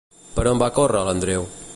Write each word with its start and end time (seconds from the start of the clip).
Per 0.37 0.45
on 0.51 0.61
va 0.63 0.69
córrer 0.79 1.03
l'Andreu? 1.09 1.47